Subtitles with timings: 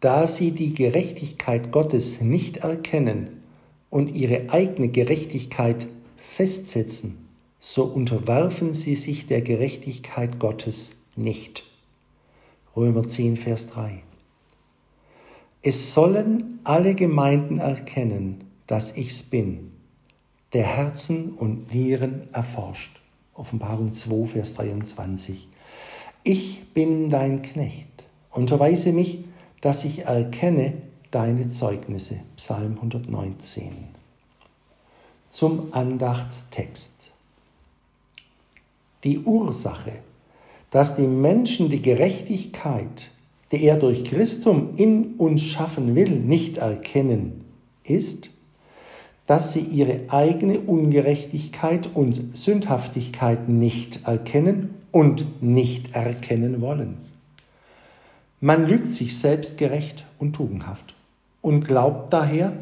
[0.00, 3.42] Da sie die Gerechtigkeit Gottes nicht erkennen
[3.90, 5.86] und ihre eigene Gerechtigkeit
[6.16, 7.28] festsetzen,
[7.58, 11.64] so unterwerfen sie sich der Gerechtigkeit Gottes nicht.
[12.74, 14.02] Römer 10, Vers 3.
[15.60, 19.72] Es sollen alle Gemeinden erkennen, dass ich's bin,
[20.54, 22.98] der Herzen und Nieren erforscht.
[23.34, 25.48] Offenbarung 2, Vers 23.
[26.22, 29.24] Ich bin dein Knecht, unterweise mich,
[29.60, 30.74] dass ich erkenne
[31.10, 32.20] deine Zeugnisse.
[32.36, 33.70] Psalm 119.
[35.28, 36.94] Zum Andachtstext.
[39.04, 39.92] Die Ursache,
[40.70, 43.10] dass die Menschen die Gerechtigkeit,
[43.52, 47.44] die er durch Christum in uns schaffen will, nicht erkennen,
[47.84, 48.30] ist,
[49.26, 57.09] dass sie ihre eigene Ungerechtigkeit und Sündhaftigkeit nicht erkennen und nicht erkennen wollen.
[58.40, 60.94] Man lügt sich selbst gerecht und tugendhaft
[61.42, 62.52] und glaubt daher,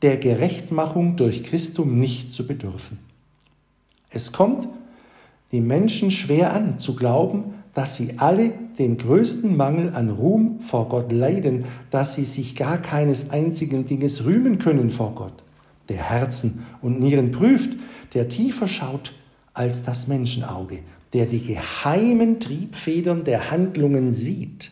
[0.00, 2.98] der Gerechtmachung durch Christum nicht zu bedürfen.
[4.10, 4.68] Es kommt
[5.52, 10.88] die Menschen schwer an zu glauben, dass sie alle den größten Mangel an Ruhm vor
[10.88, 15.42] Gott leiden, dass sie sich gar keines einzigen Dinges rühmen können vor Gott,
[15.88, 17.78] der Herzen und Nieren prüft,
[18.14, 19.12] der tiefer schaut
[19.52, 20.80] als das Menschenauge,
[21.12, 24.70] der die geheimen Triebfedern der Handlungen sieht,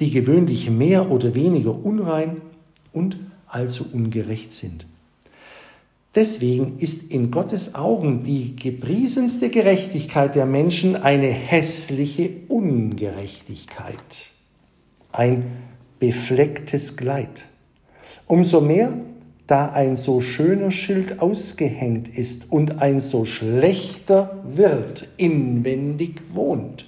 [0.00, 2.40] die gewöhnlich mehr oder weniger unrein
[2.92, 4.86] und also ungerecht sind.
[6.14, 14.28] Deswegen ist in Gottes Augen die gepriesenste Gerechtigkeit der Menschen eine hässliche Ungerechtigkeit,
[15.10, 15.44] ein
[15.98, 17.46] beflecktes Kleid.
[18.26, 18.96] Umso mehr,
[19.46, 26.86] da ein so schöner Schild ausgehängt ist und ein so schlechter Wirt inwendig wohnt.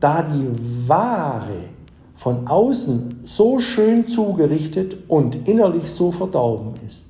[0.00, 1.68] Da die wahre
[2.16, 7.06] von außen so schön zugerichtet und innerlich so verdorben ist.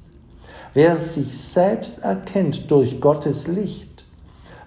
[0.75, 4.05] Wer sich selbst erkennt durch Gottes Licht,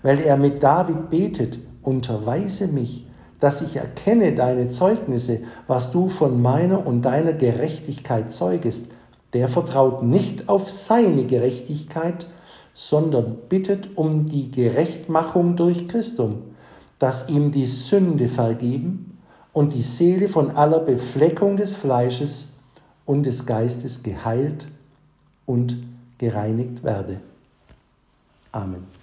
[0.01, 3.05] weil er mit David betet, unterweise mich,
[3.39, 8.87] dass ich erkenne deine Zeugnisse, was du von meiner und deiner Gerechtigkeit zeugest,
[9.33, 12.25] der vertraut nicht auf seine Gerechtigkeit,
[12.73, 16.52] sondern bittet um die Gerechtmachung durch Christum,
[17.03, 19.17] dass ihm die Sünde vergeben
[19.51, 22.47] und die Seele von aller Befleckung des Fleisches
[23.05, 24.67] und des Geistes geheilt
[25.45, 25.75] und
[26.17, 27.19] gereinigt werde.
[28.53, 29.02] Amen.